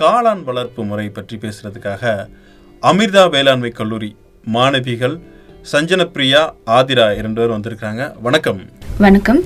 காளான் 0.00 0.42
வளர்ப்பு 0.46 0.82
முறை 0.90 1.04
பற்றி 1.16 1.36
பேசுறதுக்காக 1.42 2.02
அமிர்தா 2.90 3.24
வேளாண்மை 3.34 3.70
கல்லூரி 3.78 4.08
மாணவிகள் 4.54 5.16
சஞ்சனப்பிரியா 5.72 6.40
ஆதிரா 6.76 7.06
இரண்டு 7.18 7.38
பேரும் 7.40 7.56
வந்திருக்காங்க 7.56 8.02
வணக்கம். 8.26 8.60
வணக்கம் 9.04 9.40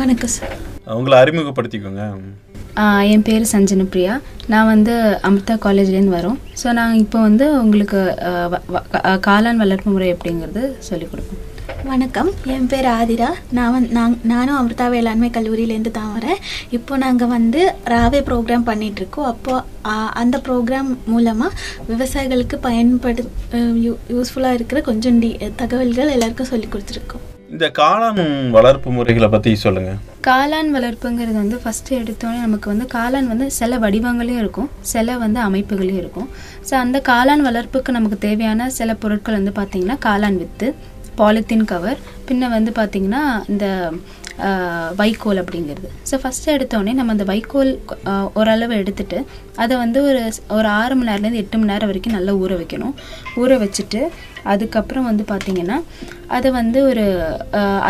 வணக்கம் 0.00 0.32
சார் 0.36 0.54
அவங்கள 0.92 1.14
அறிமுகப்படுத்திக்கோங்க. 1.22 2.04
என் 3.12 3.26
பேர் 3.28 3.50
சஞ்சன 3.52 3.86
பிரியா 3.92 4.14
நான் 4.52 4.70
வந்து 4.74 4.94
அமிர்தா 5.28 5.56
காலேஜ்லேருந்து 5.66 6.16
வரோம். 6.18 6.38
ஸோ 6.60 6.68
நான் 6.78 6.94
இப்போ 7.04 7.18
வந்து 7.28 7.46
உங்களுக்கு 7.64 8.00
காளான் 9.28 9.62
வளர்ப்பு 9.64 9.90
முறை 9.96 10.08
எப்படிங்கிறது 10.14 10.62
சொல்லிக் 10.88 11.12
கொடுப்போம். 11.12 11.42
வணக்கம். 11.68 12.28
என் 12.46 12.66
பேர் 12.66 12.86
ஆதிரா. 12.90 13.26
நான் 13.50 13.72
வந்து 13.72 13.88
நான் 13.92 14.14
நானும் 14.24 14.56
அமிர்தா 14.56 14.86
வேளாண்மை 14.88 15.30
கல்லூரியிலேருந்து 15.30 15.90
தான் 15.90 16.12
வரேன். 16.14 16.40
இப்போ 16.70 16.96
நாங்கள் 16.96 17.28
வந்து 17.28 17.60
ராவே 17.84 18.20
ப்ரோக்ராம் 18.28 18.64
பண்ணிட்டு 18.64 19.00
இருக்கோம் 19.02 19.24
அப்போ 19.24 19.54
ஆ, 19.86 19.94
அந்த 20.14 20.36
ப்ரோக்ராம் 20.46 20.90
மூலமாக 21.06 21.56
விவசாயிகளுக்கு 21.88 22.58
பயன்படு 22.58 23.24
யூஸ்ஃபுல்லாக 24.10 24.52
இருக்கிற 24.52 24.80
கொஞ்சம் 24.80 25.18
டி 25.20 25.30
தகவல்கள் 25.56 26.14
எல்லாருக்கும் 26.16 26.52
சொல்லி 26.52 26.66
கொடுத்துருக்கோம். 26.66 27.24
இந்த 27.50 27.66
காளான் 27.78 28.18
வளர்ப்பு 28.50 28.88
முறைகளை 28.90 29.28
பற்றி 29.28 29.54
சொல்லுங்க. 29.56 29.92
காளான் 30.20 30.70
வளர்ப்புங்கிறது 30.74 31.38
வந்து 31.38 31.58
ஃபஸ்ட்டு 31.62 31.96
எடுத்தோடனே 32.00 32.40
நமக்கு 32.40 32.68
வந்து 32.68 32.86
காளான் 32.94 33.26
வந்து 33.26 33.50
சில 33.50 33.78
வடிவங்களையும் 33.78 34.38
இருக்கும். 34.38 34.68
சில 34.90 35.16
வந்து 35.18 35.40
அமைப்புகளையும் 35.40 36.02
இருக்கும். 36.02 36.28
ஸோ 36.68 36.74
அந்த 36.76 36.98
காளான் 37.08 37.46
வளர்ப்புக்கு 37.46 37.90
நமக்கு 37.90 38.18
தேவையான 38.18 38.70
சில 38.70 38.94
பொருட்கள் 38.94 39.38
வந்து 39.40 39.54
பார்த்திங்கன்னா 39.58 39.98
காளான் 40.06 40.36
வித்து 40.36 40.68
பாலித்தீன் 41.18 41.68
கவர் 41.68 41.98
பின்ன 42.28 42.48
வந்து 42.50 42.72
பார்த்திங்கன்னா 42.76 43.22
இந்த 43.48 43.66
ஆஹ், 44.48 44.90
வைக்கோல் 44.96 45.40
அப்படிங்கிறது. 45.40 45.88
ஸோ 46.08 46.16
ஃபஸ்ட்டு 46.20 46.52
எடுத்தோடனே 46.52 46.92
நம்ம 46.94 47.12
அந்த 47.12 47.24
வைக்கோல் 47.24 47.70
ஓரளவு 48.34 48.74
எடுத்துட்டு 48.76 49.18
அதை 49.56 49.74
வந்து 49.76 49.98
ஒரு 50.04 50.20
ஒரு 50.56 50.68
ஆறு 50.74 50.94
மணி 50.94 51.08
நேரம்லேருந்து 51.08 51.42
எட்டு 51.42 51.58
மணி 51.58 51.72
நேரம் 51.72 51.90
வரைக்கும் 51.90 52.16
நல்லா 52.16 52.32
ஊற 52.38 52.52
வைக்கணும். 52.60 52.94
ஊற 53.36 53.50
வச்சுட்டு 53.58 54.02
அதுக்கப்புறம் 54.52 55.06
வந்து 55.10 55.24
பார்த்திங்கன்னா 55.30 55.76
அதை 56.36 56.48
வந்து 56.58 56.78
ஒரு 56.88 57.04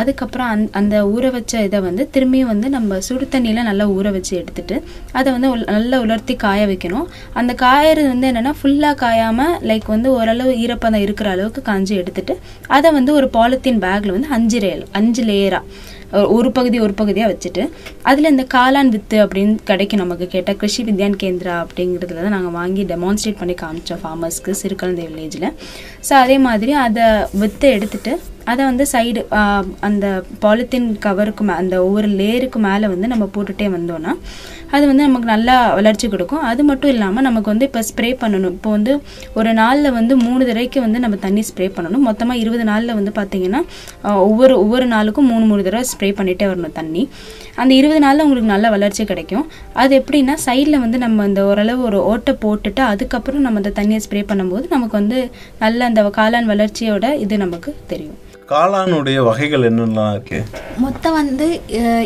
அதுக்கப்புறம் 0.01 0.49
அந் 0.55 0.65
அந்த 0.81 0.97
ஊற 1.15 1.31
வச்ச 1.37 1.63
இதை 1.67 1.79
வந்து 1.87 2.03
திரும்பியும் 2.15 2.51
வந்து 2.53 2.69
நம்ம 2.69 2.99
சுடு 3.07 3.27
தண்ணியில் 3.35 3.69
நல்லா 3.69 3.87
ஊற 3.97 4.09
வச்சு 4.17 4.33
எடுத்துகிட்டு 4.41 4.77
அதை 5.19 5.29
வந்து 5.37 5.49
நல்லா 5.77 5.99
உலர்த்தி 6.05 6.37
காய 6.45 6.61
வைக்கணும். 6.67 7.07
அந்த 7.41 7.53
காயறது 7.65 8.09
வந்து 8.15 8.29
என்னென்னா 8.31 8.55
ஃபுல்லாக 8.61 9.01
காயாமல் 9.05 9.55
லைக் 9.71 9.89
வந்து 9.95 10.11
ஓரளவு 10.19 10.53
ஈரப்பதம் 10.65 11.05
இருக்கிற 11.07 11.31
அளவுக்கு 11.31 11.63
காஞ்சி 11.71 11.95
எடுத்துட்டு 12.03 12.37
அதை 12.77 12.91
வந்து 12.99 13.13
ஒரு 13.19 13.29
பாலித்தீன் 13.39 13.85
பேக்கில் 13.87 14.17
வந்து 14.17 14.35
அஞ்சு 14.39 14.61
ரேல் 14.67 14.85
அஞ்சு 15.01 15.25
லேயராக 15.31 15.65
ஒரு 16.33 16.49
பகுதி 16.51 16.77
ஒரு 16.79 16.95
பகுதியாக 16.95 17.31
வச்சுட்டு 17.33 17.63
அதில் 18.03 18.31
இந்த 18.31 18.45
காளான் 18.55 18.89
வித்து 18.89 19.17
அப்படின்னு 19.25 19.57
கிடைக்கும் 19.65 20.01
நமக்கு 20.01 20.27
கேட்டால் 20.27 20.57
கிருஷி 20.57 20.83
வித்யான் 20.85 21.17
கேந்திரா 21.17 21.57
அப்படிங்கிறதுல 21.65 22.23
தான் 22.23 22.37
நாங்கள் 22.37 22.55
வாங்கி 22.55 22.85
டெமான்ஸ்ட்ரேட் 22.85 23.39
பண்ணி 23.39 23.57
காமிச்சோம் 23.59 24.01
ஃபார்மர்ஸ்க்கு 24.01 24.55
சிறுகலந்தை 24.61 25.05
வில்லேஜில் 25.07 25.49
ஸோ 26.09 26.15
அதே 26.23 26.39
மாதிரி 26.39 26.75
அதை 26.81 27.07
வித்தை 27.35 27.71
எடுத்துட்டு 27.71 28.15
அதை 28.51 28.63
வந்து 28.71 28.85
சைடு 28.93 29.21
அந்த 29.89 30.07
பாலித்தீன் 30.45 30.87
கவருக்கு 31.07 31.45
மே 31.49 31.55
அந்த 31.63 31.77
ஒவ்வொரு 31.87 32.11
லேயருக்கு 32.21 32.61
மேலே 32.69 32.87
வந்து 32.95 33.13
நம்ம 33.15 33.25
போட்டுட்டே 33.35 33.67
வந்தோன்னா 33.77 34.13
அது 34.77 34.85
வந்து 34.89 35.05
நமக்கு 35.07 35.29
நல்லா 35.33 35.55
வளர்ச்சி 35.79 36.07
கொடுக்கும். 36.13 36.43
அது 36.49 36.63
மட்டும் 36.71 36.91
இல்லாமல் 36.95 37.25
நமக்கு 37.27 37.49
வந்து 37.53 37.67
இப்போ 37.69 37.83
ஸ்ப்ரே 37.91 38.11
பண்ணணும். 38.23 38.55
இப்போ 38.57 38.71
வந்து 38.77 38.93
ஒரு 39.39 39.51
நாளில் 39.61 39.95
வந்து 39.99 40.15
மூணு 40.25 40.43
தடவைக்கு 40.49 40.79
வந்து 40.87 40.99
நம்ம 41.05 41.19
தண்ணி 41.25 41.43
ஸ்ப்ரே 41.51 41.67
பண்ணணும். 41.77 42.05
மொத்தமாக 42.09 42.43
இருபது 42.43 42.65
நாளில் 42.71 42.97
வந்து 42.99 43.13
பார்த்திங்கன்னா 43.19 43.61
ஒவ்வொரு 44.27 44.55
ஒவ்வொரு 44.65 44.89
நாளுக்கும் 44.95 45.29
மூணு 45.33 45.45
மூணு 45.51 45.65
தடவை 45.69 45.85
ஸ்ப்ரே 45.93 46.11
பண்ணிகிட்டே 46.19 46.49
வரணும் 46.53 46.77
தண்ணி. 46.81 47.05
அந்த 47.63 47.73
இருபது 47.81 48.03
நாளில் 48.07 48.25
உங்களுக்கு 48.27 48.53
நல்ல 48.55 48.67
வளர்ச்சி 48.77 49.05
கிடைக்கும். 49.13 49.47
அது 49.83 49.95
எப்படின்னா 50.01 50.37
சைடில் 50.47 50.83
வந்து 50.85 51.01
நம்ம 51.07 51.27
இந்த 51.31 51.43
ஓரளவு 51.51 51.83
ஒரு 51.91 52.01
ஓட்டை 52.13 52.35
போட்டுட்டு 52.45 52.85
அதுக்கப்புறம் 52.93 53.45
நம்ம 53.47 53.63
அந்த 53.65 53.75
தண்ணியை 53.81 54.03
ஸ்ப்ரே 54.07 54.25
பண்ணும்போது 54.33 54.67
நமக்கு 54.77 54.97
வந்து 55.01 55.21
நல்ல 55.65 55.87
அந்த 55.91 56.03
காளான் 56.21 56.51
வளர்ச்சியோட 56.55 57.07
இது 57.27 57.37
நமக்கு 57.47 57.73
தெரியும். 57.93 58.19
காளானுடைய 58.49 59.25
வகைகள் 59.25 59.61
என்னென்னலாம் 59.61 60.11
இருக்கு? 60.11 60.45
மொத்தம் 60.77 61.13
வந்து 61.13 61.61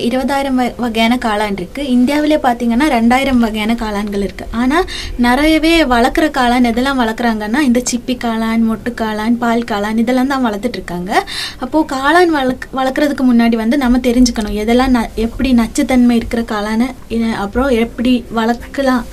இருபதாயிரம் 0.08 0.58
வ- 0.58 0.72
வகையான 0.76 1.19
காளான் 1.25 1.53
இருக்கு. 1.53 1.88
இந்தியாவிலே 1.88 2.36
பார்த்தீங்கன்னா 2.36 2.88
ரெண்டாயிரம் 2.91 3.36
வகையான 3.36 3.76
காளான்கள் 3.80 4.22
இருக்கு. 4.22 4.47
ஆனால் 4.50 4.84
நிறையவே 5.16 5.84
வளர்க்குற 5.84 6.30
காளான் 6.30 6.66
எதெல்லாம் 6.70 7.00
வளர்க்குறாங்கன்னா 7.03 7.58
இந்த 7.58 7.82
சிப்பி 7.92 8.16
காளான் 8.16 8.62
மொட்டு 8.70 8.94
காளான் 8.94 9.36
பால் 9.38 9.64
காளான் 9.70 9.97
இதெல்லாம் 9.97 10.26
தான் 10.26 10.47
வளர்த்துட்டு 10.47 10.76
இருக்காங்க. 10.78 11.26
அப்போது 11.58 11.97
காளான் 11.97 12.26
வளர்க் 12.26 12.69
வளர்க்குறதுக்கு 12.74 13.32
முன்னாடி 13.32 13.56
வந்து 13.56 13.76
நம்ம 13.76 13.98
தெரிஞ்சுக்கணும். 13.98 14.59
எதெல்லாம் 14.62 14.94
ந 14.94 15.06
எப்படி 15.14 15.53
நச்சுத்தன்மை 15.53 16.10
இருக்கிற 16.10 16.42
காளானை 16.42 17.32
அப்புறம் 17.32 17.69
எப்படி 17.69 18.24
வளர்க்கலாம் 18.30 19.04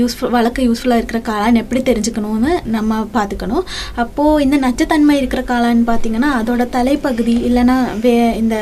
யூஸ்ஃபுல் 0.00 0.34
வளர்க்க 0.36 0.68
யூஸ்ஃபுல்லாக 0.68 1.00
இருக்கிற 1.00 1.20
காளான் 1.30 1.62
எப்படி 1.62 1.82
தெரிஞ்சுக்கணும்னு 1.88 2.52
நம்ம 2.76 3.00
பார்த்துக்கணும். 3.16 3.64
அப்போது 4.04 4.44
இந்த 4.46 4.58
நச்சுத்தன்மை 4.66 5.16
இருக்கிற 5.22 5.42
காளான் 5.50 5.88
பார்த்தீங்கன்னா 5.90 6.30
அதோட 6.42 6.64
தலைப்பகுதி 6.76 7.36
இல்லைன்னா 7.50 7.78
வே 8.04 8.14
இந்த 8.44 8.56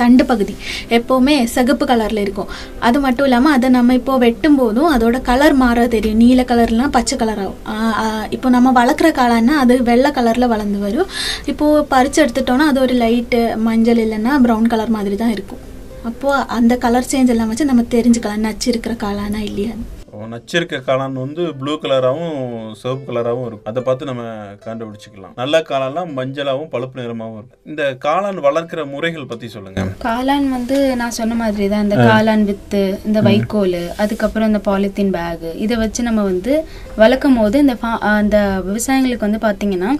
தண்டு 0.00 0.24
பகுதி 0.28 0.52
எப்போவுமே 0.96 1.34
சிகப்பு 1.54 1.84
கலரில் 1.90 2.20
இருக்கும். 2.24 2.50
அது 2.86 2.98
மட்டும் 3.04 3.26
இல்லாமல் 3.28 3.54
அதை 3.56 3.68
நம்ம 3.76 3.94
இப்போ 4.00 4.14
வெட்டும் 4.24 4.58
போதும் 4.60 4.90
அதோட 4.96 5.16
கலர் 5.30 5.54
மாற 5.62 5.86
தெரியும். 5.94 6.20
நீல 6.24 6.42
கலர்லாம் 6.50 6.94
பச்சை 6.96 7.16
கலர் 7.22 7.42
ஆகும். 7.44 7.58
இப்போ 8.36 8.48
நம்ம 8.56 8.72
வளர்க்குற 8.80 9.10
காளான்னா 9.20 9.56
அது 9.64 9.76
வெள்ளை 9.90 10.12
கலரில் 10.18 10.52
வளர்ந்து 10.54 10.80
வரும். 10.86 11.10
இப்போது 11.52 11.86
பறித்து 11.94 12.20
எடுத்துட்டோன்னா 12.24 12.68
அது 12.72 12.80
ஒரு 12.86 12.96
லைட்டு 13.04 13.40
மஞ்சள் 13.68 14.02
இல்லைன்னா 14.06 14.34
ப்ரௌன் 14.46 14.72
கலர் 14.74 14.96
மாதிரி 14.98 15.18
தான் 15.24 15.34
இருக்கும். 15.36 15.62
அப்போது 16.08 16.46
அந்த 16.56 16.72
கலர் 16.76 17.10
சேஞ்ச் 17.12 17.32
எல்லாம் 17.34 17.50
வச்சு 17.50 17.70
நம்ம 17.70 17.84
தெரிஞ்சுக்கலாம் 17.94 18.46
நச்சு 18.46 18.68
இருக்கிற 18.72 18.94
காளானா 19.04 19.40
இல்லையான்னு. 19.50 19.86
இருக்கும் 20.26 20.34
நச்சிருக்க 20.36 20.76
காளான் 20.88 21.16
வந்து 21.24 21.42
ப்ளூ 21.60 21.72
கலராகவும் 21.82 22.38
சிவப்பு 22.80 23.04
கலராகவும் 23.08 23.46
இருக்கும். 23.48 23.68
அதை 23.70 23.80
பார்த்து 23.86 24.08
நம்ம 24.10 24.22
கண்டுபிடிச்சிக்கலாம். 24.66 25.34
நல்ல 25.40 25.54
காளான்லாம் 25.70 26.10
மஞ்சளாகவும் 26.18 26.70
பழுப்பு 26.74 27.00
நிறமாகவும் 27.00 27.38
இருக்கும். 27.40 27.60
இந்த 27.70 27.82
காளான் 28.06 28.40
வளர்க்கிற 28.46 28.80
முறைகள் 28.94 29.30
பற்றி 29.32 29.48
சொல்லுங்க. 29.56 29.84
காளான் 30.06 30.48
வந்து 30.56 30.78
நான் 31.00 31.16
சொன்ன 31.20 31.36
மாதிரி 31.42 31.66
தான் 31.74 31.84
இந்த 31.86 31.98
காளான் 32.10 32.44
வித்து 32.50 32.82
இந்த 33.08 33.20
வைக்கோல் 33.28 33.80
அதுக்கப்புறம் 34.04 34.50
இந்த 34.52 34.62
பாலித்தீன் 34.68 35.14
பேகு 35.18 35.52
இதை 35.66 35.76
வச்சு 35.84 36.08
நம்ம 36.08 36.24
வந்து 36.32 36.54
வளர்க்கும் 37.02 37.38
போது 37.40 37.56
இந்த 37.64 37.76
அந்த 38.16 38.36
விவசாயிகளுக்கு 38.68 39.28
வந்து 39.28 39.42
பார்த்தீங்கன்னா 39.46 39.92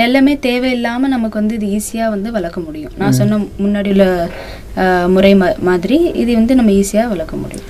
நெல்லமே 0.00 0.34
தேவையில்லாமல் 0.48 1.14
நமக்கு 1.16 1.40
வந்து 1.42 1.56
இது 1.60 1.68
ஈஸியாக 1.78 2.14
வந்து 2.16 2.28
வளர்க்க 2.38 2.66
முடியும். 2.68 2.94
நான் 3.02 3.18
சொன்ன 3.20 3.40
முன்னாடி 3.64 3.90
உள்ள 3.94 4.06
முறை 5.14 5.32
மாதிரி 5.70 5.98
இது 6.22 6.30
வந்து 6.40 6.54
நம்ம 6.58 6.72
ஈஸியாக 6.80 7.12
வளர்க்க 7.14 7.36
முடியும். 7.44 7.66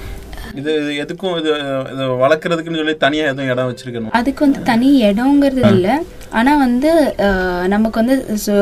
இது 0.61 0.73
எதுக்கும் 1.03 1.37
இது 1.41 1.51
இது 1.93 2.05
வளர்க்குறதுக்குன்னு 2.25 2.81
சொல்லி 2.83 2.97
தனியாக 3.05 3.33
எதுவும் 3.33 3.51
இடம் 3.53 3.71
வச்சிருக்கணும்? 3.71 4.13
அதுக்கு 4.19 4.45
வந்து 4.47 4.61
தனி 4.71 4.91
இடங்கிறது 5.09 5.63
இல்லை. 5.77 5.95
ஆனால் 6.41 6.63
வந்து 6.65 6.93
நமக்கு 7.75 8.01
வந்து 8.03 8.17
சு 8.45 8.55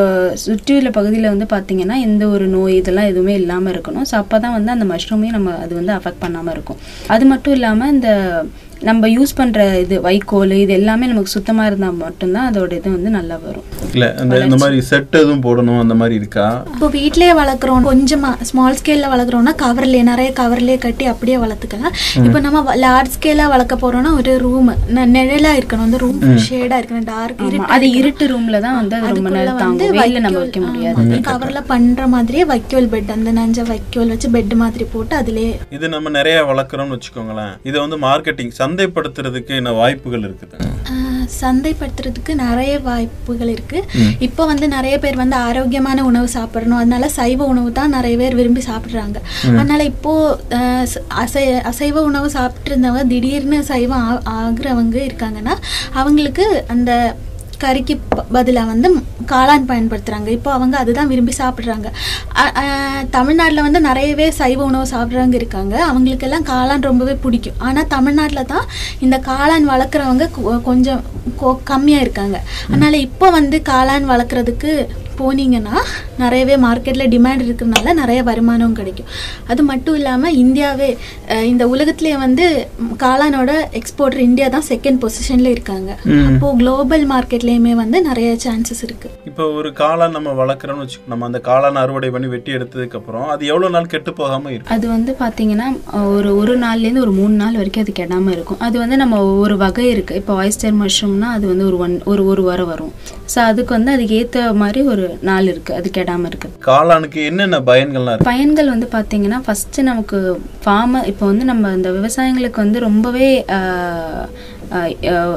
சுற்றியுள்ள 0.44 0.90
பகுதியில் 0.98 1.32
வந்து 1.32 1.48
பார்த்தீங்கன்னா 1.54 1.98
எந்த 2.08 2.24
ஒரு 2.34 2.48
நோய் 2.56 2.80
இதெல்லாம் 2.80 3.10
எதுவுமே 3.12 3.36
இல்லாமல் 3.42 3.74
இருக்கணும். 3.74 4.08
ஸோ 4.12 4.16
அப்போ 4.22 4.38
தான் 4.46 4.56
வந்து 4.58 4.74
அந்த 4.76 4.88
மஷ்ரூமே 4.94 5.30
நம்ம 5.36 5.54
அது 5.66 5.72
வந்து 5.82 5.96
அஃபெக்ட் 5.98 6.24
பண்ணாமல் 6.26 6.56
இருக்கும். 6.56 6.82
அது 7.16 7.26
மட்டும் 7.34 7.56
இல்லாமல் 7.58 7.94
இந்த 7.96 8.10
நம்ம 8.88 9.08
யூஸ் 9.14 9.32
பண்ணுற 9.38 9.64
இது 9.82 9.96
வைக்கோல் 10.06 10.52
இது 10.60 10.72
எல்லாமே 10.78 11.08
நமக்கு 11.10 11.32
சுத்தமாக 11.34 11.68
இருந்தால் 11.70 11.98
மட்டும்தான் 12.00 12.46
அதோட 12.50 12.72
இது 12.78 12.88
வந்து 12.94 13.10
நல்லா 13.16 13.36
வரும். 13.42 13.66
இல்லை 13.94 14.08
இந்த 14.22 14.40
இந்த 14.46 14.56
மாதிரி 14.62 14.78
செட் 14.88 15.14
எதுவும் 15.20 15.44
போடணும் 15.44 15.78
அந்த 15.82 15.94
மாதிரி 16.00 16.14
இருக்கா? 16.20 16.46
இப்போ 16.72 16.88
வீட்லயே 16.96 17.34
வளர்க்குறோம் 17.40 17.86
கொஞ்சமா 17.90 18.30
ஸ்மால் 18.48 18.78
ஸ்கேல்ல 18.80 19.10
வளர்க்குறோம்னா 19.12 19.52
கவர்லயே 19.62 20.04
நிறைய 20.10 20.30
கவர்லயே 20.40 20.78
கட்டி 20.86 21.06
அப்படியே 21.12 21.36
வளர்த்துக்கலாம் 21.44 21.94
இப்போ 22.24 22.40
நம்ம 22.46 22.74
லார்ஜ் 22.84 23.14
ஸ்கேலா 23.16 23.46
வளர்க்க 23.54 23.76
போறோம்னா 23.84 24.12
ஒரு 24.20 24.34
ரூம் 24.46 24.72
நிழலா 25.16 25.52
இருக்கணும். 25.60 25.86
அந்த 25.88 26.00
ரூம் 26.04 26.18
ஷேடா 26.48 26.78
இருக்கணும் 26.80 27.08
டார்க் 27.12 27.44
ஆமா, 27.62 27.68
அது 27.68 27.90
இருட்டு 27.92 28.26
ரூம்ல 28.28 28.60
தான் 28.60 28.74
வந்து 28.74 28.96
அது 28.96 29.08
ரொம்ப 29.08 29.30
நேரம் 29.30 29.58
தாங்கும். 29.58 29.78
வெயில 29.98 30.18
நம்ம 30.18 30.38
வைக்க 30.38 30.60
முடியாது. 30.60 30.96
கவர்ல 31.28 31.60
பண்ற 31.66 32.06
மாதிரியே 32.06 32.44
வைக்கோல் 32.44 32.88
பெட் 32.88 33.10
அந்த 33.10 33.32
நஞ்ச 33.32 33.66
வைக்கோல் 33.66 34.08
வச்சு 34.08 34.28
பெட் 34.30 34.54
மாதிரி 34.54 34.84
போட்டு 34.84 35.16
அதுலயே 35.16 35.52
இது 35.70 35.88
நம்ம 35.88 36.08
நிறைய 36.10 36.44
வளர்க்குறோம்னு 36.44 36.96
வச்சுக்கோங்களேன். 36.96 37.54
இதை 37.62 37.80
வந்து 37.80 37.98
மார்க்கெட்டிங் 37.98 38.52
சந்தைப்படுத்துறதுக்கு 38.58 39.48
என்ன 39.56 39.72
வாய்ப்புகள் 39.72 40.20
இருக்குது? 40.20 40.56
ஆஹ் 40.92 41.08
சந்தைப்படுத்துறதுக்கு 41.40 42.34
நிறைய 42.36 42.78
வாய்ப்புகள் 42.80 43.48
இருக்கு. 43.48 43.78
இப்போ 44.18 44.46
வந்து 44.46 44.68
நிறைய 44.68 44.98
பேர் 44.98 45.16
வந்து 45.16 45.36
ஆரோக்கியமான 45.42 46.04
உணவு 46.04 46.28
சாப்பிடணும். 46.28 46.76
அதனால 46.76 47.08
சைவ 47.10 47.44
உணவு 47.44 47.72
தான் 47.72 47.90
நிறைய 47.90 48.16
பேர் 48.16 48.34
விரும்பி 48.34 48.60
சாப்பிடுறாங்க. 48.66 49.18
அதனால 49.52 49.84
இப்போ 49.84 50.12
அசை 51.16 51.42
அசைவ 51.64 52.00
உணவு 52.02 52.30
சாப்பிட்டு 52.30 52.70
இருந்தவங்க 52.70 53.06
திடீர்னு 53.06 53.64
சைவம் 53.64 54.04
ஆ- 54.04 54.22
ஆகுறவங்க 54.38 54.96
இருக்காங்கன்னா 55.02 55.54
அவங்களுக்கு 55.92 56.44
அந்த 56.68 56.90
கறிக்கு 57.62 57.98
பதிலாக 58.32 58.66
வந்து 58.66 58.94
காளான் 59.26 59.70
பயன்படுத்துகிறாங்க 59.70 60.26
இப்போ 60.26 60.52
அவங்க 60.52 60.76
அதுதான் 60.76 61.06
விரும்பி 61.06 61.32
சாப்பிட்றாங்க. 61.38 61.86
தமிழ்நாட்டில் 63.10 63.62
வந்து 63.62 63.80
நிறையவே 63.80 64.30
சைவ 64.30 64.64
உணவு 64.64 64.84
சாப்பிட்றவங்க 64.84 65.34
இருக்காங்க. 65.34 65.84
அவங்களுக்கெல்லாம் 65.84 66.44
காளான் 66.44 66.80
ரொம்பவே 66.80 67.14
பிடிக்கும். 67.14 67.58
ஆனால் 67.58 67.86
தமிழ்நாட்டில் 67.86 68.46
தான் 68.46 68.66
இந்த 68.98 69.18
காளான் 69.18 69.68
வளர்க்குறவங்க 69.68 70.28
கொ- 70.36 70.62
கொஞ்சம் 70.62 71.02
கம்மியாக 71.42 72.04
இருக்காங்க. 72.06 72.40
அதனால் 72.68 72.92
இப்போ 72.92 73.30
வந்து 73.30 73.62
காளான் 73.68 74.08
வளர்க்குறதுக்கு 74.10 74.86
போனீங்கன்னா 75.22 75.76
நிறையவே 76.22 76.56
மார்க்கெட்டில் 76.66 77.10
டிமாண்ட் 77.14 77.44
இருக்கிறதுனால 77.46 77.94
நிறைய 78.00 78.20
வருமானம் 78.30 78.76
கிடைக்கும். 78.80 79.08
அது 79.50 79.62
மட்டும் 79.70 79.96
இல்லாமல் 80.00 80.36
இந்தியாவே 80.42 80.90
இந்த 81.52 81.64
உலகத்திலே 81.74 82.14
வந்து 82.24 82.44
காளானோட 83.04 83.52
எக்ஸ்போர்ட்டர் 83.80 84.24
இந்தியா 84.28 84.48
தான் 84.56 84.66
செகண்ட் 84.72 85.00
பொசிஷனில் 85.04 85.52
இருக்காங்க. 85.54 85.90
அப்போது 86.28 86.56
குளோபல் 86.60 87.06
மார்க்கெட்லேயுமே 87.14 87.74
வந்து 87.82 88.00
நிறைய 88.08 88.30
சான்சஸ் 88.46 88.82
இருக்குது 88.88 89.16
இப்போ 89.30 89.44
ஒரு 89.58 89.68
காளான் 89.82 90.16
நம்ம 90.18 90.30
வளர்க்குறோம்னு 90.42 90.84
வச்சுக்கோ 90.84 91.10
நம்ம 91.14 91.26
அந்த 91.30 91.40
காளான் 91.48 91.80
அறுவடை 91.82 92.10
பண்ணி 92.14 92.28
வெட்டி 92.34 92.50
எடுத்ததுக்கு 92.58 92.98
அப்புறம் 93.00 93.28
அது 93.34 93.42
எவ்வளோ 93.52 93.70
நாள் 93.76 93.90
கெட்டு 93.94 94.10
போகாம 94.20 94.50
இருக்கும்? 94.54 94.74
அது 94.76 94.86
வந்து 94.96 95.14
பார்த்தீங்கன்னா 95.22 95.68
ஒரு 96.14 96.30
ஒரு 96.40 96.54
நாள்லேருந்து 96.64 97.04
ஒரு 97.06 97.14
மூணு 97.20 97.34
நாள் 97.42 97.58
வரைக்கும் 97.60 97.84
அது 97.84 97.92
கெடாமல் 98.00 98.34
இருக்கும். 98.36 98.60
அது 98.66 98.76
வந்து 98.82 98.96
நம்ம 99.02 99.20
ஒவ்வொரு 99.30 99.56
வகை 99.64 99.86
இருக்குது 99.94 100.20
இப்போ 100.22 100.34
ஆயிஸ்டர் 100.42 100.78
மஷ்ரூம்னா 100.82 101.30
அது 101.36 101.44
வந்து 101.52 101.66
ஒரு 101.70 101.78
ஒன் 101.84 101.96
ஒரு 102.12 102.24
ஒரு 102.32 102.44
வாரம் 102.48 102.70
வரும். 102.72 102.92
ஸோ 103.32 103.38
அதுக்கு 103.50 103.72
வந்து 103.78 103.94
அதுக்கு 103.96 104.16
ஏற்ற 104.20 104.40
மாதிரி 104.62 104.82
ஒரு 104.94 105.06
நாள் 105.28 105.50
இருக்குது 105.52 105.76
அது 105.78 105.88
கெடாமல் 105.98 106.28
இருக்குது 106.30 106.56
காளானுக்கு 106.68 107.20
என்னென்ன 107.30 107.60
பயன்கள்லாம் 107.70 108.14
இருக்கு? 108.14 108.30
பயன்கள் 108.30 108.72
வந்து 108.74 108.88
பார்த்தீங்கன்னா 108.96 109.38
ஃபஸ்ட்டு 109.46 109.86
நமக்கு 109.90 110.18
ஃபார்மர் 110.64 111.08
இப்போ 111.12 111.24
வந்து 111.32 111.46
நம்ம 111.52 111.72
இந்த 111.78 111.90
விவசாயிங்களுக்கு 111.98 112.64
வந்து 112.66 112.80
ரொம்பவே 112.88 113.28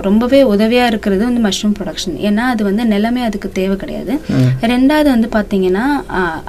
ரொம்பவே 0.07 0.39
உதவியாக 0.51 0.89
இருக்கிறது 0.91 1.23
வந்து 1.27 1.41
மஷ்ரூம் 1.45 1.73
ப்ரொடக்ஷன் 1.77 2.13
ஏன்னா 2.27 2.43
அது 2.51 2.61
வந்து 2.67 2.83
நிலமே 2.91 3.21
அதுக்கு 3.27 3.47
தேவை 3.57 3.75
கிடையாது. 3.81 4.13
ரெண்டாவது 4.73 5.09
வந்து 5.13 5.29
பார்த்தீங்கன்னா 5.33 5.85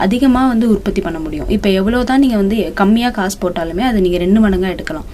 அதிகமாக 0.04 0.50
வந்து 0.52 0.66
உற்பத்தி 0.74 1.00
பண்ண 1.06 1.18
முடியும். 1.24 1.48
இப்போ 1.56 1.68
எவ்வளோ 1.78 2.02
தான் 2.10 2.22
நீங்கள் 2.24 2.40
வந்து 2.42 2.58
கம்மியாக 2.80 3.16
காசு 3.18 3.38
போட்டாலுமே 3.44 3.84
அதை 3.88 4.00
நீங்கள் 4.04 4.22
ரெண்டு 4.24 4.42
மடங்காக 4.44 4.74
எடுக்கலாம். 4.76 5.08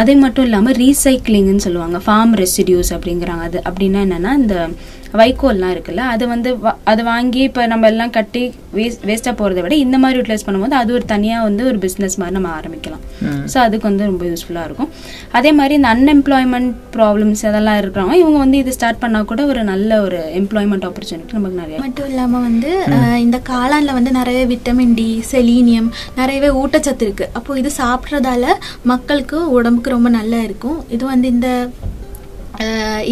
அதே 0.00 0.14
மட்டும் 0.22 0.46
இல்லாமல் 0.48 0.76
ரீசைக்ளிங்னு 0.82 1.64
சொல்லுவாங்க. 1.66 1.98
ஃபார்ம் 2.06 2.32
ரெசிடியூஸ் 2.44 2.92
அப்படிங்கிறாங்க. 2.96 3.44
அது 3.50 3.60
அப்படின்னா 3.68 4.00
என்னன்னா 4.06 4.32
இந்த 4.42 4.56
வைக்கோல்லாம் 5.12 5.72
இருக்குல்ல 5.74 5.98
அது 6.06 6.28
வந்து 6.28 6.56
வா- 6.56 6.76
அதை 6.84 7.04
வாங்கி 7.04 7.40
இப்போ 7.40 7.66
நம்ம 7.66 7.86
எல்லாம் 7.86 8.10
கட்டி 8.10 8.42
வேஸ்ட் 8.74 9.04
வேஸ்ட்டாக 9.06 9.34
போகிறத 9.34 9.60
விட 9.60 9.74
இந்த 9.74 9.98
மாதிரி 9.98 10.20
யூட்டிலைஸ் 10.20 10.46
பண்ணும்போது 10.46 10.70
அது 10.70 10.92
ஒரு 10.92 11.04
தனியாக 11.04 11.44
வந்து 11.44 11.64
ஒரு 11.64 11.78
பிஸ்னஸ் 11.78 12.16
மாதிரி 12.16 12.30
நம்ம 12.30 12.60
ஆரம்பிக்கலாம். 12.60 13.02
ஸோ 13.46 13.58
அதுக்கு 13.58 13.88
வந்து 13.88 14.04
ரொம்ப 14.04 14.24
யூஸ்ஃபுல்லாக 14.24 14.64
இருக்கும். 14.64 14.90
அதே 15.30 15.52
மாதிரி 15.52 15.74
இந்த 15.74 15.88
அன்எம்ப்ளாய்மெண்ட் 15.88 16.74
ப்ராப்ளம்ஸ் 16.96 17.46
அதெல்லாம் 17.46 17.78
இருக்கிறவங்க 17.78 18.12
இவங்க 18.14 18.38
வந்து 18.38 18.58
இது 18.58 18.72
ஸ்டார்ட் 18.72 19.02
பண்ணால் 19.02 19.24
கூட 19.24 19.46
ஒரு 19.46 19.64
நல்ல 19.64 20.02
ஒரு 20.02 20.32
எம்ப்ளாய்மெண்ட் 20.34 20.84
ஆப்பர்ச்சுனிட்டி 20.84 21.32
நமக்கு 21.32 21.60
நிறைய 21.60 21.78
மட்டும் 21.78 22.06
இல்லாமல் 22.06 22.40
வந்து 22.40 22.72
இந்த 23.18 23.40
காளான்ல 23.48 23.92
வந்து 23.92 24.10
நிறைய 24.10 24.46
விட்டமின் 24.46 24.94
டி 24.94 25.22
செலீனியம் 25.32 25.90
நிறையவே 26.16 26.48
ஊட்டச்சத்து 26.60 27.02
இருக்கு. 27.02 27.28
அப்போ 27.32 27.58
இது 27.58 27.70
சாப்பிட்றதால 27.76 28.44
மக்களுக்கு 28.82 29.50
உடம்புக்கு 29.50 29.90
ரொம்ப 29.90 30.08
நல்லா 30.08 30.36
இருக்கும். 30.36 30.84
இது 30.88 31.06
வந்து 31.06 31.28
இந்த 31.28 31.48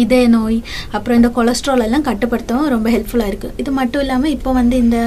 இதய 0.03 0.23
நோய் 0.35 0.57
அப்புறம் 0.95 1.17
இந்த 1.19 1.29
கொலஸ்ட்ரால் 1.37 1.83
எல்லாம் 1.87 2.05
கட்டுப்படுத்தவும் 2.07 2.69
ரொம்ப 2.73 2.87
ஹெல்ப்ஃபுல்லாக 2.95 3.31
இருக்குது 3.31 3.53
இது 3.61 3.71
மட்டும் 3.79 4.03
இல்லாமல் 4.05 4.33
இப்போ 4.35 4.49
வந்து 4.59 4.75
இந்த 4.83 4.97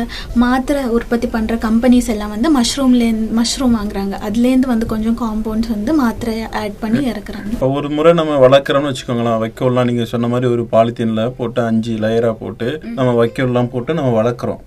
மாத்திரை 0.42 0.82
உற்பத்தி 0.96 1.28
பண்ணுற 1.34 1.56
கம்பெனிஸ் 1.66 2.08
எல்லாம் 2.14 2.32
வந்து 2.34 2.50
மஷ்ரூம்லேருந்து 2.58 3.28
மஷ்ரூம் 3.40 3.76
வாங்குறாங்க. 3.78 4.14
அதுலேருந்து 4.26 4.70
வந்து 4.72 4.87
கொஞ்சம் 4.92 5.19
காம்பவுண்ட்ஸ் 5.22 5.72
வந்து 5.75 5.94
மாத்திரை 6.02 6.37
ஆட் 6.62 6.78
பண்ணி 6.82 7.02
இறக்குறாங்க. 7.12 7.52
இப்போ 7.56 7.69
ஒரு 7.81 7.90
முறை 7.96 8.12
நம்ம 8.20 8.38
வளர்க்குறோம்னு 8.46 8.90
வச்சுக்கோங்களேன் 8.92 9.40
வைக்கோல்லாம் 9.44 9.88
நீங்கள் 9.90 10.10
சொன்ன 10.12 10.31
மாதிரி 10.34 10.48
ஒரு 10.54 10.64
பாலித்தீனில் 10.75 11.34
போட்டு 11.40 11.62
அஞ்சு 11.69 11.94
லேயராக 12.04 12.37
போட்டு 12.42 12.69
நம்ம 12.98 13.10
வைக்கோல்லாம் 13.20 13.70
போட்டு 13.75 13.98
நம்ம 14.00 14.12
வளர்க்குறோம். 14.20 14.62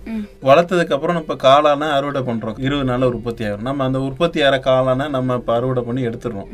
வளர்த்ததுக்கு 0.50 0.96
அப்புறம் 0.98 1.20
நம்ம 1.20 1.36
காளானை 1.48 1.90
அறுவடை 1.98 2.24
பண்ணுறோம் 2.30 2.58
இருபது 2.68 2.88
நாளில் 2.92 3.12
உற்பத்தி 3.12 3.44
ஆகும் 3.50 3.68
நம்ம 3.70 3.84
அந்த 3.90 4.00
உற்பத்தி 4.08 4.40
ஆகிற 4.46 4.58
காளானை 4.70 5.08
நம்ம 5.18 5.38
இப்போ 5.42 5.54
அறுவடை 5.58 5.84
பண்ணி 5.90 6.02
எடுத்துடுறோம். 6.10 6.50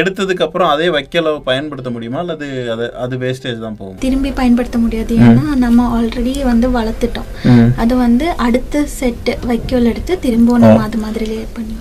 எடுத்ததுக்கு 0.00 0.44
அப்புறம் 0.46 0.70
அதே 0.74 0.86
வைக்கோலை 0.96 1.32
பயன்படுத்த 1.50 1.90
முடியுமா? 1.96 2.18
அல்லது 2.24 2.46
அது 2.74 2.86
அது 3.04 3.14
வேஸ்டேஜ் 3.24 3.64
தான் 3.66 3.78
போகும்? 3.80 3.98
திரும்பி 4.04 4.30
பயன்படுத்த 4.40 4.78
முடியாது. 4.84 5.14
ஏன்னா 5.28 5.44
நம்ம 5.64 5.88
ஆல்ரெடி 5.98 6.34
வந்து 6.50 6.68
வளர்த்துட்டோம். 6.78 7.30
அது 7.82 7.96
வந்து 8.04 8.28
அடுத்த 8.46 8.84
செட்டு 9.00 9.34
வைக்கோல் 9.50 9.90
எடுத்து 9.92 10.14
திரும்பவும் 10.26 10.64
நம்ம 10.66 10.86
அது 10.88 11.00
மாதிரிலே 11.04 11.42
பண்ணி 11.58 11.76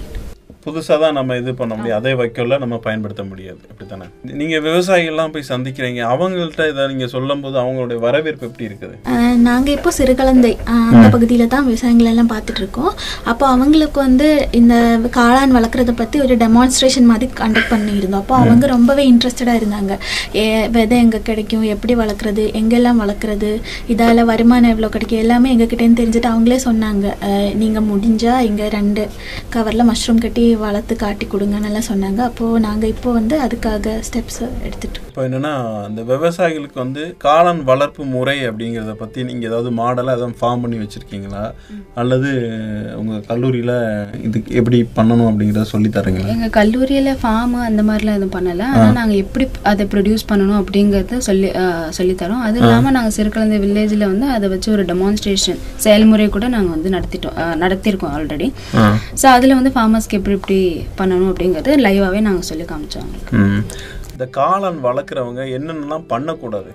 புதுசாக 0.66 0.98
தான் 1.04 1.16
நம்ம 1.18 1.38
இது 1.38 1.54
பண்ண 1.54 1.74
முடியும். 1.76 1.98
அதே 1.98 2.12
வைக்கோல்ல 2.20 2.58
நம்ம 2.64 2.76
பயன்படுத்த 2.78 3.24
முடியாது. 3.24 3.60
அப்படித்தானே? 3.72 4.06
நீங்கள் 4.42 4.62
விவசாயிகள்லாம் 4.68 5.34
போய் 5.34 5.50
சந்திக்கிறீங்க. 5.50 6.02
அவங்கள்ட்ட 6.14 6.68
இதை 6.72 6.88
நீங்கள் 6.88 7.12
சொல்லும்போது 7.16 7.58
அவங்களுடைய 7.62 8.00
வரவேற்பு 8.06 8.48
எப்படி 8.50 8.68
இருக்குது? 8.70 8.96
ஆஹ் 9.14 9.38
நாங்க 9.48 9.72
இப்போ 9.72 9.92
சிறுகலந்தை 9.98 10.52
அந்த 10.74 11.06
பகுதியில 11.16 11.48
தான் 11.48 11.66
விவசாயிகள் 11.66 12.12
எல்லாம் 12.12 12.32
பார்த்துட்டு 12.34 12.62
இருக்கோம் 12.64 12.92
அப்போ 13.24 13.48
அவங்களுக்கு 13.48 14.00
வந்து 14.00 14.48
இந்த 14.52 14.76
காளான் 15.18 15.56
வளர்க்குறத 15.58 15.92
பத்தி 16.02 16.22
ஒரு 16.22 16.36
டெமான்ஸ்ட்ரேஷன் 16.36 17.10
மாதிரி 17.12 17.28
கண்டக்ட் 17.42 17.72
பண்ணியிருந்தோம். 17.74 18.22
அப்போ 18.24 18.36
அவங்க 18.36 18.68
ரொம்பவே 18.68 19.06
இன்ட்ரெஸ்டடா 19.12 19.56
இருந்தாங்க. 19.62 19.98
ஏ 20.36 20.68
விதை 20.68 20.98
எங்க 20.98 21.18
கிடைக்கும்? 21.20 21.64
எப்படி 21.64 21.96
வளர்க்குறது? 21.96 22.46
எங்கெல்லாம் 22.62 23.02
வளர்க்குறது? 23.04 23.52
இதால 23.96 24.26
வருமானம் 24.32 24.70
எவ்வளோ 24.70 24.90
கிடைக்கும்? 24.90 25.20
எல்லாமே 25.20 25.56
எங்ககிட்டேருந்து 25.56 26.02
தெரிஞ்சுட்டு 26.02 26.32
அவங்களே 26.34 26.60
சொன்னாங்க. 26.70 27.06
ஆஹ் 27.30 27.54
நீங்க 27.56 27.80
முடிஞ்சா 27.92 28.40
இங்க 28.50 28.70
ரெண்டு 28.70 29.06
கவர்ல 29.56 29.84
மஷ்ரூம் 29.92 30.24
கட்டி 30.26 30.46
வளர்த்து 30.66 30.94
காட்டி 31.04 31.26
கொடுங்கன்னு 31.34 31.70
எல்லாம் 31.70 31.88
சொன்னாங்க. 31.90 32.22
அப்போ 32.30 32.46
நாங்க 32.68 32.86
இப்போ 32.94 33.10
வந்து 33.18 33.36
அதுக்காக 33.46 33.96
ஸ்டெப்ஸ் 34.08 34.42
எடுத்துட்டு 34.68 34.96
இருக்கோம். 34.96 35.10
இப்போ 35.12 35.24
என்னன்னா 35.28 35.54
இந்த 35.90 36.02
விவசாயிகளுக்கு 36.12 36.78
வந்து 36.84 37.04
காளான் 37.26 37.62
வளர்ப்பு 37.70 38.04
முறை 38.14 38.38
அப்படிங்கிறத 38.50 38.94
பற்றி 39.02 39.20
நீங்கள் 39.30 39.50
ஏதாவது 39.50 39.72
மாடலாக 39.80 40.18
எதாவது 40.18 40.40
ஃபார்ம் 40.42 40.64
பண்ணி 40.64 40.78
வச்சுருக்கீங்களா? 40.84 41.44
அல்லது 42.02 42.30
உங்கள் 43.02 43.24
கல்லூரியில் 43.32 43.76
இதுக்கு 44.28 44.56
எப்படி 44.62 44.80
பண்ணணும் 44.98 45.30
அப்படிங்கிறத 45.32 45.66
சொல்லி 45.74 45.92
தரீங்களா? 45.98 46.30
எங்கள் 46.36 46.56
கல்லூரியில் 46.60 47.12
ஃபார்மு 47.24 47.60
அந்த 47.70 47.84
மாதிரிலாம் 47.90 48.20
எதுவும் 48.20 48.36
பண்ணலை. 48.38 48.68
ஆனால் 48.78 48.98
நாங்கள் 49.00 49.22
எப்படி 49.26 49.48
அதை 49.74 49.86
ப்ரொடியூஸ் 49.94 50.28
பண்ணணும் 50.32 50.60
அப்படிங்கிறத 50.62 51.22
சொல்லி 51.30 51.50
சொல்லித்தரோம் 52.00 52.44
அது 52.48 52.58
இல்லாமல் 52.64 52.96
நாங்கள் 52.98 53.16
சிறுகுழந்தை 53.18 53.60
வில்லேஜில் 53.66 54.10
வந்து 54.12 54.28
அதை 54.38 54.48
வச்சு 54.56 54.70
ஒரு 54.76 54.86
டெமான்ஸ்ட்ரேஷன் 54.92 55.62
செயல்முறை 55.86 56.28
கூட 56.38 56.46
நாங்கள் 56.56 56.76
வந்து 56.76 56.90
நடத்திட்டோம். 56.96 57.38
நடத்தியிருக்கோம் 57.64 58.14
ஆல்ரெடி 58.18 58.48
ஸோ 59.22 59.26
அதில் 59.36 59.56
வந்து 59.60 59.72
ஃபார்மர்ஸ்க்கு 59.76 60.18
எப்படி 60.20 60.36
எப்படி 60.44 60.64
பண்ணணும் 61.00 61.30
அப்படிங்கிறது 61.32 61.72
லைவாகவே 61.84 62.20
நாங்கள் 62.26 62.48
சொல்லி 62.48 62.66
காமிச்சோம். 62.72 63.12
இந்த 64.14 64.26
காளான் 64.38 64.80
வளர்க்குறவங்க 64.88 65.42
என்னென்னலாம் 65.58 66.10
பண்ணக்கூடாது? 66.14 66.72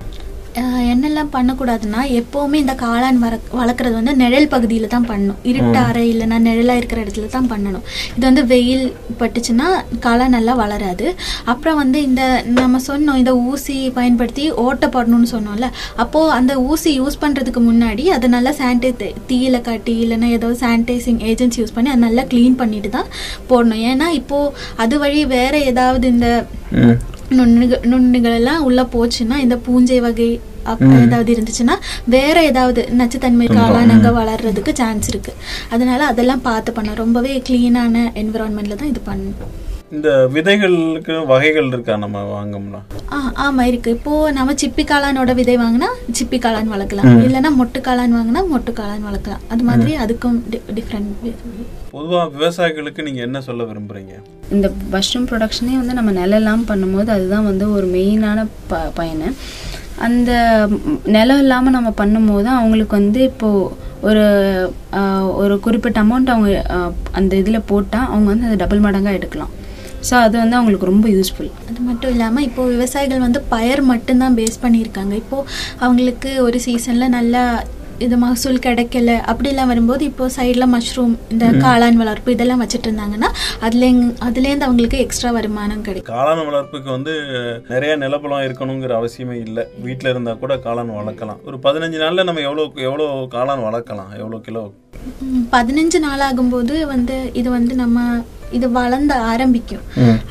என்னெல்லாம் 0.92 1.30
பண்ணக்கூடாதுன்னா 1.34 2.00
எப்போவுமே 2.20 2.56
இந்த 2.62 2.74
காளான் 2.82 3.18
வர 3.24 3.34
வளர்க்குறது 3.58 3.94
வந்து 3.98 4.14
நிழல் 4.22 4.48
பகுதியில் 4.54 4.92
தான் 4.94 5.06
பண்ணணும். 5.10 5.38
இருட்டு 5.50 5.78
அறை 5.88 6.04
இல்லைன்னா 6.12 6.38
நிழலாக 6.46 6.80
இருக்கிற 6.80 6.98
இடத்துல 7.04 7.28
தான் 7.34 7.48
பண்ணணும். 7.52 7.84
இது 8.16 8.24
வந்து 8.28 8.44
வெயில் 8.52 8.84
பட்டுச்சுன்னா 9.20 9.68
காளான் 10.06 10.34
நல்லா 10.36 10.54
வளராது. 10.62 11.06
அப்புறம் 11.52 11.78
வந்து 11.82 11.98
இந்த 12.08 12.22
நம்ம 12.60 12.80
சொன்னோம் 12.88 13.20
இந்த 13.22 13.34
ஊசி 13.50 13.76
பயன்படுத்தி 13.98 14.46
ஓட்டை 14.64 14.88
போடணும்னு 14.96 15.30
சொன்னோம்ல 15.34 15.68
அப்போது 16.04 16.34
அந்த 16.38 16.54
ஊசி 16.70 16.92
யூஸ் 17.00 17.20
பண்ணுறதுக்கு 17.24 17.62
முன்னாடி 17.68 18.06
அதை 18.16 18.30
நல்லா 18.36 18.54
சானிடை 18.60 18.92
தீயில 19.32 19.60
காட்டி 19.68 19.94
இல்லைன்னா 20.06 20.30
ஏதோ 20.38 20.50
சானிடைசிங் 20.64 21.20
ஏஜென்ட்ஸ் 21.32 21.60
யூஸ் 21.62 21.76
பண்ணி 21.76 21.92
அதை 21.94 22.02
நல்லா 22.08 22.24
க்ளீன் 22.32 22.58
பண்ணிட்டு 22.62 22.90
தான் 22.96 23.12
போடணும். 23.52 23.84
ஏன்னா 23.92 24.08
இப்போது 24.20 24.52
அது 24.84 24.96
வழி 25.04 25.22
வேறு 25.36 25.60
ஏதாவது 25.72 26.06
இந்த 26.14 26.28
நுண்ணுகள் 27.82 28.32
எல்லாம் 28.32 28.64
உள்ள 28.64 28.82
போச்சுன்னா 28.82 29.36
இந்த 29.36 29.56
பூஞ்சை 29.56 30.00
வகை 30.00 30.40
அப்- 30.64 31.00
ஏதாவது 31.00 31.34
இருந்துச்சுன்னா 31.34 31.74
வேற 32.04 32.42
ஏதாவது 32.42 32.88
நச்சுத்தன்மை 32.98 33.48
காளான் 33.48 33.90
அங்க 33.90 34.10
வளர்றதுக்கு 34.10 34.72
சான்ஸ் 34.74 35.08
இருக்கு. 35.08 35.32
அதனால 35.68 36.06
அதெல்லாம் 36.06 36.42
பார்த்து 36.42 36.72
பண்ணணும். 36.72 36.94
ரொம்பவே 36.94 37.42
க்ளீனான 37.48 38.10
என்விரான்மெண்ட்ல 38.14 38.74
தான் 38.74 38.88
இது 38.88 39.00
பண்ணணும். 39.06 39.67
இந்த 39.96 40.08
விதைகளுக்கு 40.34 41.14
வகைகள் 41.30 41.68
இருக்கா 41.74 41.94
நம்ம 42.02 42.22
வாங்கம்னா? 42.32 42.80
ஆ 43.14 43.18
ஆமா 43.44 43.62
இருக்கு. 43.68 43.90
இப்போ 43.96 44.12
நம்ம 44.38 44.54
சிப்பி 44.62 44.82
காளானோட 44.90 45.32
விதை 45.38 45.54
வாங்கினா 45.62 45.88
சிப்பி 46.18 46.38
காளான் 46.44 46.72
வளர்க்கலாம் 46.74 47.08
இல்லைன்னா 47.26 47.50
மொட்டு 47.60 47.80
காளான் 47.86 48.16
வாங்கினா 48.18 48.42
மொட்டு 48.50 48.72
காளான் 48.80 49.06
வளர்க்கலாம். 49.08 49.44
அது 49.52 49.62
மாதிரி 49.68 49.92
அதுக்கும் 50.04 50.36
டிஃப்ரெண்ட் 50.78 51.30
பொதுவாக 51.94 52.26
விவசாயிகளுக்கு 52.34 53.06
நீங்கள் 53.06 53.26
என்ன 53.28 53.40
சொல்ல 53.48 53.64
விரும்புகிறீங்க 53.70 54.14
இந்த 54.56 54.66
மஷ்ரூம் 54.94 55.28
ப்ரொடக்ஷனே 55.30 55.74
வந்து 55.80 55.98
நம்ம 55.98 56.12
நிலம் 56.18 56.68
பண்ணும்போது 56.70 57.08
அதுதான் 57.16 57.48
வந்து 57.50 57.66
ஒரு 57.76 57.86
மெயினான 57.96 58.44
ப 58.72 58.80
பயனு. 58.98 59.30
அந்த 60.06 60.32
நிலம் 61.16 61.40
இல்லாமல் 61.44 61.76
நம்ம 61.76 61.92
பண்ணும்போது 62.02 62.48
அவங்களுக்கு 62.58 62.94
வந்து 63.00 63.22
இப்போது 63.30 63.86
ஒரு 64.08 64.24
ஒரு 65.42 65.54
குறிப்பிட்ட 65.64 65.98
அமௌண்ட் 66.04 66.34
அவங்க 66.34 66.50
அந்த 67.20 67.32
இதில் 67.42 67.66
போட்டால் 67.72 68.10
அவங்க 68.12 68.28
வந்து 68.32 68.48
அதை 68.48 68.58
டபுள் 68.64 68.84
மடங்காக 68.84 69.18
எடுக்கலாம். 69.20 69.54
ஸோ 70.08 70.14
அது 70.24 70.36
வந்து 70.42 70.58
அவங்களுக்கு 70.58 70.90
ரொம்ப 70.92 71.06
யூஸ்ஃபுல் 71.16 71.50
அது 71.70 71.80
மட்டும் 71.88 72.12
இல்லாமல் 72.14 72.46
இப்போ 72.50 72.62
விவசாயிகள் 72.74 73.24
வந்து 73.26 73.42
பயர் 73.54 73.82
மட்டும்தான் 73.94 74.38
பேஸ் 74.42 74.62
பண்ணியிருக்காங்க. 74.66 75.14
இப்போ 75.24 75.38
அவங்களுக்கு 75.86 76.30
ஒரு 76.48 76.60
சீசனில் 76.68 77.14
நல்லா 77.18 77.42
இது 78.06 78.16
மகசூல் 78.22 78.58
கிடைக்கல 78.66 79.12
அப்படிலாம் 79.30 79.70
வரும்போது 79.70 80.02
இப்போ 80.08 80.24
சைடில் 80.34 80.66
மஷ்ரூம் 80.74 81.14
இந்த 81.34 81.46
காளான் 81.64 81.98
வளர்ப்பு 82.02 82.34
இதெல்லாம் 82.34 82.60
வச்சுட்டு 82.62 82.88
இருந்தாங்கன்னா 82.88 83.28
அதுல 83.66 83.88
அதுலேருந்து 84.26 84.66
அவங்களுக்கு 84.66 84.98
எக்ஸ்ட்ரா 85.04 85.30
வருமானம் 85.38 85.82
கிடைக்கும். 85.86 86.12
காளான் 86.12 86.44
வளர்ப்புக்கு 86.50 86.90
வந்து 86.96 87.14
நிறைய 87.72 87.92
நிலப்பலம் 88.04 88.44
இருக்கணுங்கிற 88.46 88.94
அவசியமே 89.00 89.38
இல்லை. 89.46 89.64
வீட்டில் 89.86 90.12
இருந்தால் 90.12 90.40
கூட 90.44 90.56
காளான் 90.66 90.94
வளர்க்கலாம். 91.00 91.42
ஒரு 91.48 91.58
பதினஞ்சு 91.66 92.00
நாளில் 92.04 92.28
நம்ம 92.30 92.44
எவ்வளோ 92.48 92.66
எவ்வளோ 92.88 93.08
காளான் 93.36 93.66
வளர்க்கலாம்? 93.68 94.12
எவ்வளோ 94.22 94.40
கிலோ? 94.48 94.64
பதினஞ்சு 95.56 96.00
நாள் 96.06 96.26
ஆகும்போது 96.30 96.76
வந்து 96.94 97.16
இது 97.42 97.48
வந்து 97.58 97.74
நம்ம 97.84 98.08
இது 98.56 98.66
வளர்ந்த 98.78 99.14
ஆரம்பிக்கும். 99.30 99.84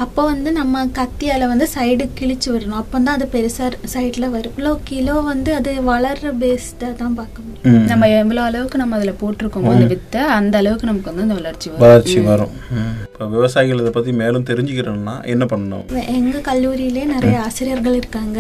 அப்போ 0.04 0.22
வந்து 0.32 0.50
நம்ம 0.60 0.84
கத்தியால 1.00 1.48
வந்து 1.52 1.66
சைடு 1.76 2.06
கிழிச்சு 2.20 2.48
விடணும். 2.54 2.80
அப்போ 2.82 2.96
தான் 3.06 3.18
அது 3.18 3.28
பெருசாக 3.36 3.90
சைடில் 3.94 4.28
வரும். 4.36 4.54
இவ்வளோ 4.56 4.74
கிலோ 4.90 5.16
வந்து 5.32 5.52
அது 5.60 5.72
வளர்ற 5.92 6.32
பேஸ்டாக 6.44 6.94
தான் 7.02 7.18
பார்க்க 7.20 7.46
முடியும். 7.48 7.86
நம்ம 7.92 8.10
எவ்வளோ 8.22 8.44
அளவுக்கு 8.50 8.82
நம்ம 8.84 8.98
அதில் 9.00 9.20
போட்டிருக்கோமோ 9.24 9.74
அந்த 9.76 9.90
வித்தை 9.94 10.22
அந்த 10.38 10.56
அளவுக்கு 10.62 10.90
நமக்கு 10.92 11.12
வந்து 11.12 11.26
அந்த 11.28 11.38
வளர்ச்சி 11.42 11.68
வரும். 11.70 11.84
வளர்ச்சி 11.86 12.18
வரும். 12.30 12.54
இப்போ 13.10 13.28
விவசாயிகள் 13.36 13.84
இதை 13.84 13.92
பற்றி 13.98 14.14
மேலும் 14.22 14.48
தெரிஞ்சுக்கிறோம்னா 14.52 15.18
என்ன 15.36 15.44
பண்ணணும்? 15.54 15.86
எங்க 16.18 16.42
கல்லூரியிலே 16.50 17.06
நிறைய 17.16 17.38
ஆசிரியர்கள் 17.46 18.00
இருக்காங்க. 18.02 18.40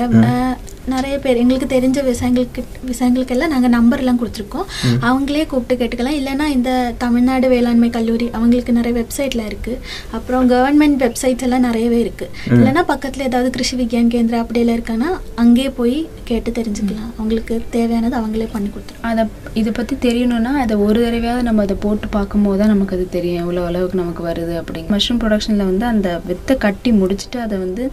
நிறைய 0.93 1.15
பேர் 1.23 1.39
எங்களுக்கு 1.41 1.67
தெரிஞ்ச 1.73 1.97
விவசாயிகளுக்கு 2.07 2.61
விவசாயிகளுக்கெல்லாம் 2.85 3.51
நாங்கள் 3.53 3.73
நம்பர்லாம் 3.75 4.19
கொடுத்துருக்கோம். 4.21 4.67
அவங்களே 5.09 5.43
கூப்பிட்டு 5.51 5.75
கேட்டுக்கலாம். 5.81 6.17
இல்லைன்னா 6.19 6.45
இந்த 6.57 6.71
தமிழ்நாடு 7.03 7.47
வேளாண்மை 7.53 7.89
கல்லூரி 7.97 8.27
அவங்களுக்கு 8.37 8.77
நிறைய 8.77 8.93
வெப்சைட்ல 8.99 9.45
இருக்கு. 9.49 9.73
அப்புறம் 10.17 10.45
கவர்மெண்ட் 10.53 10.99
வெப்சைட்ஸ் 11.05 11.45
எல்லாம் 11.47 11.65
நிறையவே 11.67 11.99
இருக்கு. 12.05 12.27
இல்லைன்னா 12.57 12.83
பக்கத்துல 12.93 13.27
ஏதாவது 13.29 13.51
கிருஷி 13.57 13.77
விக்யான் 13.81 14.13
கேந்திரா 14.15 14.39
அப்படியெல்லாம் 14.43 14.77
இருக்கான்னா 14.79 15.09
அங்கேயே 15.43 15.71
போய் 15.79 15.97
கேட்டு 16.29 16.51
தெரிஞ்சுக்கலாம். 16.59 17.11
அவங்களுக்கு 17.17 17.57
தேவையானது 17.75 18.17
அவங்களே 18.21 18.47
பண்ணி 18.55 18.69
கொடுத்துருவோம் 18.75 19.09
அதை 19.11 19.25
இதை 19.61 19.73
பற்றி 19.79 19.97
தெரியணும்னா 20.07 20.53
அதை 20.63 20.77
ஒரு 20.87 20.99
தடவையாவது 21.05 21.47
நம்ம 21.49 21.65
அதை 21.67 21.77
போட்டு 21.85 22.07
பார்க்கும்போது 22.17 22.59
தான் 22.61 22.73
நமக்கு 22.73 22.95
அது 22.97 23.05
தெரியும். 23.17 23.41
எவ்வளோ 23.43 23.65
அளவுக்கு 23.71 24.01
நமக்கு 24.03 24.23
வருது 24.29 24.55
அப்படிங்க 24.61 24.95
மஷ்ரூம் 24.95 25.21
ப்ரொடக்ஷனில் 25.23 25.69
வந்து 25.71 25.85
அந்த 25.93 26.09
வித்தை 26.31 26.55
கட்டி 26.65 26.91
முடிச்சுட்டு 27.01 27.39
அதை 27.45 27.57
வந்து 27.65 27.83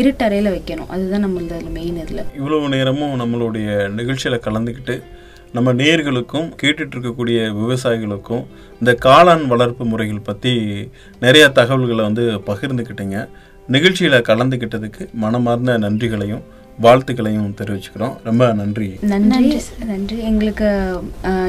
இருட்டறையில் 0.00 0.54
வைக்கணும். 0.56 0.90
அதுதான் 0.94 1.24
நம்ம 1.26 1.42
இதில் 1.46 1.74
மெயின் 1.78 1.98
இதில். 2.04 2.24
இவ்வளவு 2.42 2.68
நேரமும் 2.74 3.18
நம்மளுடைய 3.20 3.68
நிகழ்ச்சியில் 3.98 4.44
கலந்துக்கிட்டு 4.46 4.96
நம்ம 5.56 5.72
நேர்களுக்கும் 5.80 6.46
கேட்டுட்டு 6.60 6.94
இருக்கக்கூடிய 6.94 7.38
விவசாயிகளுக்கும் 7.60 8.44
இந்த 8.78 8.92
காளான் 9.06 9.44
வளர்ப்பு 9.52 9.84
முறைகள் 9.90 10.26
பற்றி 10.28 10.52
நிறைய 11.24 11.44
தகவல்களை 11.58 12.02
வந்து 12.08 12.24
பகிர்ந்துக்கிட்டீங்க. 12.50 13.16
நிகழ்ச்சியில் 13.74 14.26
கலந்துக்கிட்டதுக்கு 14.28 15.02
மனமார்ந்த 15.24 15.74
நன்றிகளையும் 15.84 16.42
வாழ்த்துக்களையும் 16.84 17.50
தெரிவிச்சுக்கிறோம். 17.58 18.14
ரொம்ப 18.28 18.42
நன்றி. 18.60 18.88
நன்றி. 19.12 19.58
நன்றி. 19.90 20.16
எங்களுக்கு 20.30 20.68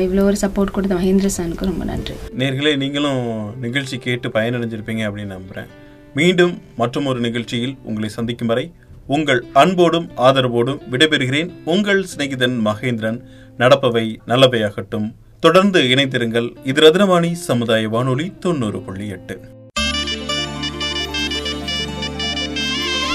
இவ்வளோ 0.05 0.23
ஒரு 0.29 0.37
சப்போர்ட் 0.41 0.75
கொடுத்த 0.75 0.95
மகேந்திர 0.97 1.29
சானுக்கு 1.37 1.69
ரொம்ப 1.71 1.83
நன்றி. 1.91 2.15
நேர்களே 2.41 2.73
நீங்களும் 2.83 3.23
நிகழ்ச்சி 3.65 3.97
கேட்டு 4.05 4.29
பயனடைஞ்சிருப்பீங்க 4.37 5.03
அப்படின்னு 5.07 5.35
நம்புகிறேன் 5.37 5.71
மீண்டும் 6.19 6.55
மற்றும் 6.81 7.07
ஒரு 7.11 7.19
நிகழ்ச்சியில் 7.27 7.75
உங்களை 7.89 8.09
சந்திக்கும் 8.17 8.51
வரை 8.53 8.65
உங்கள் 9.07 9.45
அன்போடும் 9.53 10.11
ஆதரவோடும் 10.17 10.77
விடைபெறுகிறேன். 10.91 11.49
உங்கள் 11.65 12.05
சிநேகிதன் 12.15 12.59
மகேந்திரன். 12.65 13.19
நடப்பவை 13.57 14.15
நல்லவையாகட்டும். 14.27 15.13
தொடர்ந்து 15.39 15.81
இணைத்திருங்கள் 15.81 16.55
இது 16.63 16.81
ரத்னவாணி 16.81 17.31
சமுதாய 17.31 17.89
வானொலி 17.89 18.33
தொண்ணூறு 18.39 18.79
புள்ளி 18.79 19.07
எட்டு. 19.07 19.39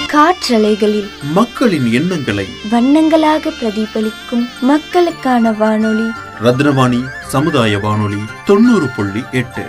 காற்றலைகளில் 0.07 1.09
மக்களின் 1.33 1.91
எண்ணங்களை 1.91 2.45
வண்ணங்களாக 2.71 3.51
பிரதிபலிக்கும் 3.61 4.49
மக்களுக்கான 4.61 5.51
வானொலி 5.51 6.09
ரத்னவாணி 6.43 7.09
சமுதாய 7.21 7.79
வானொலி 7.79 8.17
தொண்ணூறு 8.45 8.87
புள்ளி 8.95 9.23
எட்டு. 9.31 9.61